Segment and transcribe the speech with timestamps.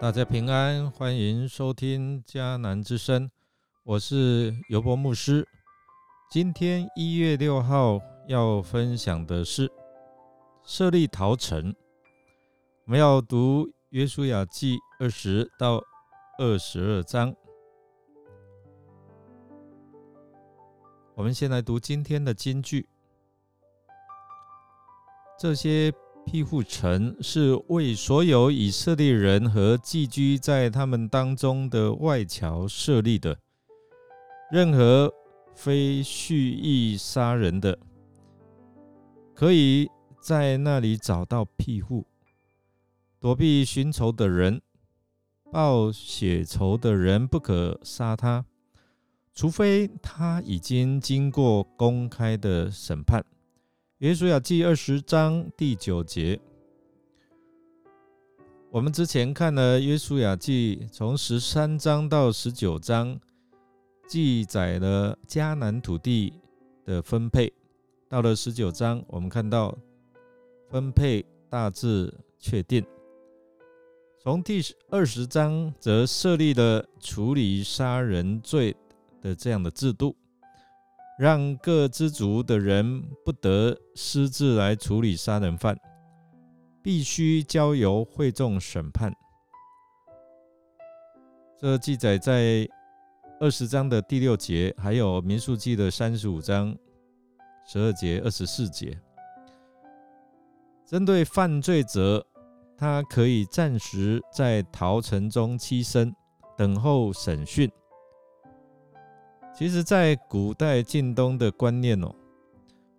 [0.00, 3.28] 大家平安，欢迎收听迦南之声，
[3.82, 5.44] 我是尤伯牧师。
[6.30, 9.68] 今天一月六号要分享的是
[10.62, 11.74] 设立陶城，
[12.84, 15.82] 我们要读约书亚记二十到
[16.38, 17.34] 二十二章。
[21.16, 22.88] 我们先来读今天的金句，
[25.36, 25.92] 这些。
[26.30, 33.38] 庇护城是为所有以色列人和寄居在他们当中的外侨设立的。
[34.52, 35.10] 任何
[35.54, 37.78] 非蓄意杀人的，
[39.34, 39.88] 可以
[40.20, 42.04] 在那里找到庇护，
[43.18, 44.60] 躲避寻仇的人。
[45.50, 48.44] 报血仇的人不可杀他，
[49.34, 53.24] 除非他已经经过公开的审判。
[53.98, 56.38] 约书亚记二十章第九节，
[58.70, 63.18] 我们之前看了约书亚记从十三章到十九章，
[64.06, 66.32] 记载了迦南土地
[66.84, 67.52] 的分配。
[68.08, 69.76] 到了十九章，我们看到
[70.70, 72.86] 分配大致确定。
[74.22, 78.76] 从第二十章则设立了处理杀人罪
[79.20, 80.14] 的这样的制度。
[81.18, 85.76] 让各支族的人不得私自来处理杀人犯，
[86.80, 89.12] 必须交由会众审判。
[91.60, 92.68] 这记载在
[93.40, 96.72] 二十章的第六节，还有民数记的三十五章
[97.66, 98.96] 十二节、二十四节。
[100.86, 102.24] 针对犯罪者，
[102.76, 106.14] 他可以暂时在逃城中栖身，
[106.56, 107.68] 等候审讯。
[109.58, 112.14] 其实，在古代晋东的观念哦，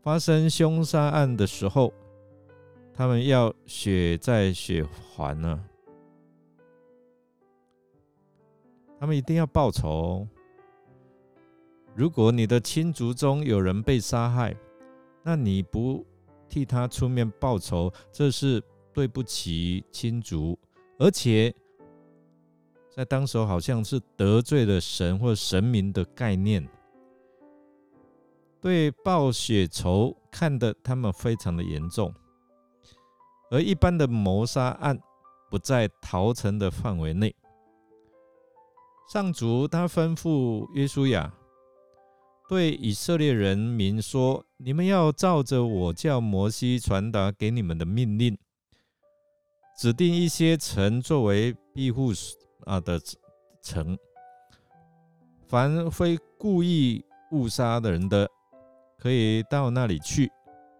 [0.00, 1.92] 发生凶杀案的时候，
[2.94, 5.62] 他们要血债血还呢，
[8.98, 10.26] 他们一定要报仇。
[11.94, 14.56] 如果你的亲族中有人被杀害，
[15.22, 16.06] 那你不
[16.48, 18.62] 替他出面报仇，这是
[18.94, 20.58] 对不起亲族，
[20.98, 21.54] 而且。
[22.96, 26.66] 在当时，好像是得罪了神或神明的概念，
[28.58, 32.14] 对报血仇看得他们非常的严重，
[33.50, 34.98] 而一般的谋杀案
[35.50, 37.36] 不在逃城的范围内。
[39.12, 41.30] 上主他吩咐约书亚
[42.48, 48.38] 对以色列人民说：“你们要照着我叫摩西传达给你们的命令，
[49.78, 52.10] 指定一些城作为庇护。”
[52.66, 53.00] 啊的
[53.62, 53.96] 城，
[55.46, 58.28] 凡非故意误杀的人的，
[58.98, 60.30] 可以到那里去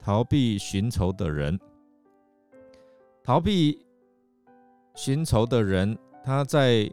[0.00, 1.58] 逃避寻仇的人。
[3.22, 3.84] 逃避
[4.94, 6.90] 寻仇的人，他在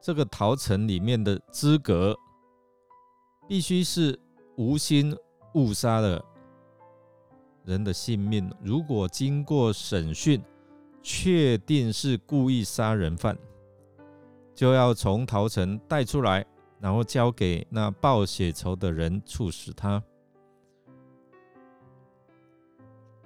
[0.00, 2.14] 这个逃城里面的资格，
[3.48, 4.18] 必须是
[4.56, 5.16] 无心
[5.54, 6.22] 误杀的
[7.64, 8.50] 人的性命。
[8.62, 10.42] 如果经过审讯，
[11.02, 13.36] 确定是故意杀人犯。
[14.54, 16.46] 就要从陶城带出来，
[16.78, 20.02] 然后交给那报血仇的人处死他。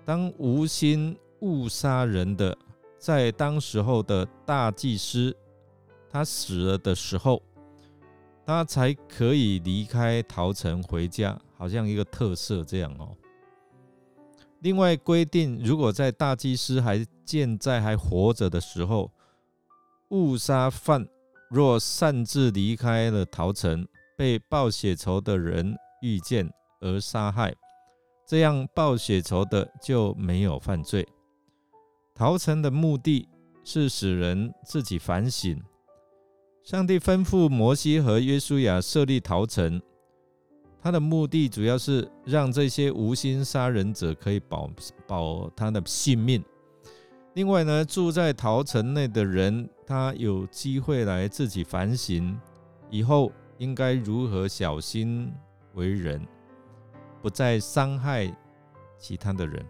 [0.05, 2.57] 当无心误杀人的，
[2.99, 5.37] 在当时候的大祭司
[6.11, 7.43] 他死了的时候，
[8.47, 13.15] 他才可以离开陶城回家，好像一个特色这样哦。
[14.61, 19.13] 另外规定，如果在大祭司还健在、还活着的时候，
[20.09, 21.07] 误杀犯。
[21.51, 23.87] 若擅自离开了桃城，
[24.17, 26.49] 被报血仇的人遇见
[26.81, 27.55] 而杀害，
[28.27, 31.07] 这样报血仇的就没有犯罪。
[32.15, 33.29] 逃城的目的
[33.65, 35.59] 是使人自己反省。
[36.63, 39.81] 上帝吩咐摩西和约书亚设立逃城，
[40.83, 44.71] 他的目的主要是让这些无心杀人者可以保
[45.07, 46.45] 保他的性命。
[47.39, 52.37] 另外呢，住在陶城内的人，他有机会来自己反省，
[52.91, 55.33] 以后应该如何小心
[55.75, 56.21] 为人，
[57.23, 58.29] 不再伤害
[58.99, 59.65] 其他的人。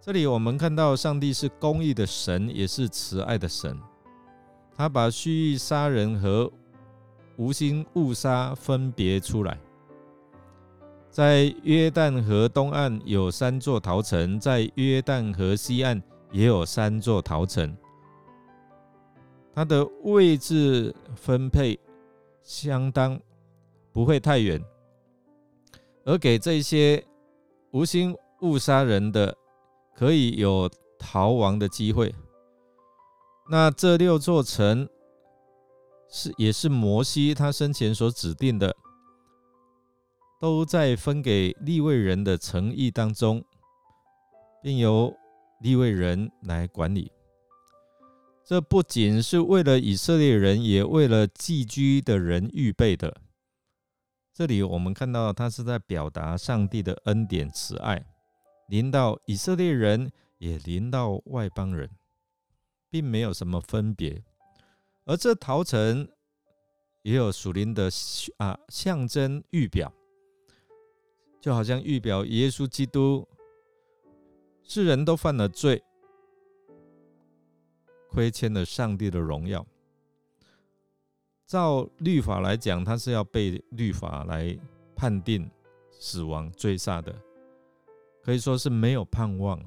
[0.00, 3.76] 这里我们看到，上帝是公义的神，也是慈爱的神。
[4.76, 6.48] 他把蓄意杀人和
[7.36, 9.58] 无心误杀分别出来。
[11.10, 16.00] 在约旦河东岸有三座陶城，在约旦河西岸。
[16.34, 17.76] 也有三座陶城，
[19.54, 21.78] 它的位置分配
[22.42, 23.18] 相当
[23.92, 24.60] 不会太远，
[26.04, 27.02] 而给这些
[27.70, 29.32] 无心误杀人的
[29.94, 32.12] 可以有逃亡的机会。
[33.48, 34.88] 那这六座城
[36.08, 38.74] 是也是摩西他生前所指定的，
[40.40, 43.44] 都在分给立位人的诚意当中，
[44.60, 45.14] 并由
[45.64, 47.10] 立位人来管理。
[48.44, 53.16] 这不仅是为了以色列人，也为了寄居的人预备的。
[54.30, 58.04] 这里我们看到，他是在表达上帝的恩典慈爱，
[58.68, 61.88] 临到以色列人，也临到外邦人，
[62.90, 64.22] 并没有什么分别。
[65.06, 66.06] 而这陶城
[67.00, 67.88] 也有属灵的
[68.36, 69.90] 啊象征预表，
[71.40, 73.26] 就好像预表耶稣基督，
[74.64, 75.82] 世人都犯了罪。
[78.10, 79.66] 亏欠了上帝的荣耀。
[81.46, 84.56] 照律法来讲，他是要被律法来
[84.94, 85.50] 判定
[85.90, 87.14] 死亡追杀的，
[88.22, 89.60] 可以说是没有盼望。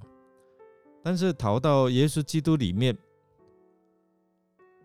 [1.04, 2.98] 但是逃到耶稣基督里面，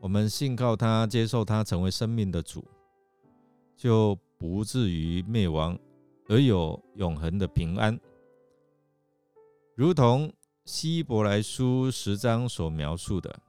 [0.01, 2.65] 我们信靠他，接受他成为生命的主，
[3.77, 5.79] 就不至于灭亡，
[6.29, 7.99] 而有永恒的平安，
[9.83, 10.33] 如同
[10.65, 13.41] 希伯来书十章所描述的。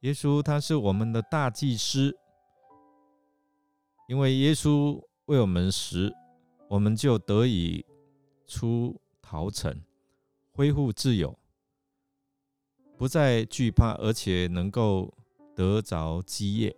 [0.00, 2.14] 耶稣他是我们的大祭司，
[4.10, 6.12] 因为耶稣为我们死，
[6.68, 7.82] 我们就得以
[8.46, 9.82] 出逃城，
[10.52, 11.38] 恢复自由，
[12.98, 15.14] 不再惧怕，而且能够
[15.56, 16.76] 得着基业。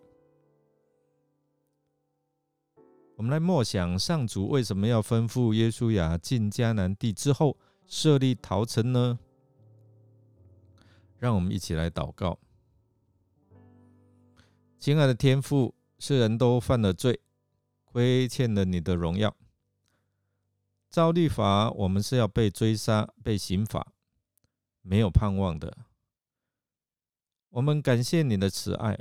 [3.16, 7.58] 我们来默想上主为什么要吩咐耶稣亚进迦南地之后
[7.90, 9.18] 设立逃城呢？
[11.18, 12.38] 让我们一起来祷告。
[14.78, 17.20] 亲爱的天父，世人都犯了罪，
[17.84, 19.36] 亏欠了你的荣耀。
[20.88, 23.92] 照律法，我们是要被追杀、被刑罚，
[24.82, 25.76] 没有盼望的。
[27.48, 28.96] 我们感谢你的慈爱，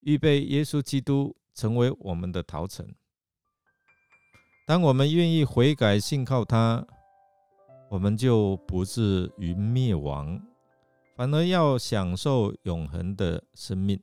[0.00, 2.94] 预备耶稣基督成为我们的逃城。
[4.66, 6.86] 当我们愿意悔改、信靠他，
[7.88, 10.40] 我们就不至于灭亡，
[11.14, 14.00] 反而要享受永恒的生命。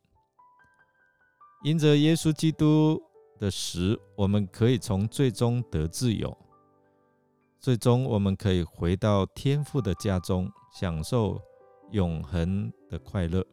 [1.64, 3.02] 因着耶稣基督
[3.40, 6.36] 的死，我们可以从最终得自由，
[7.60, 11.42] 最终我们可以回到天父的家中，享受
[11.92, 13.46] 永恒的快乐。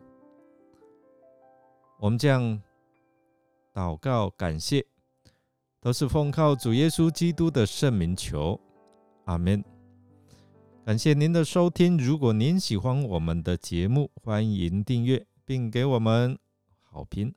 [1.98, 2.60] 我们这样
[3.74, 4.86] 祷告感谢，
[5.80, 8.58] 都是奉靠主耶稣基督的圣名求，
[9.26, 9.62] 阿门。
[10.90, 16.36] 感谢您的收听，如果您喜欢我们的节目，欢迎订阅并给我们
[16.82, 17.32] 好评。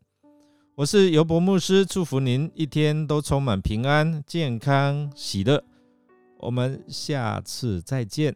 [0.73, 5.63] 我是尤博牧师，祝福您一天都充满平安、健康、喜乐。
[6.39, 8.35] 我们下次再见。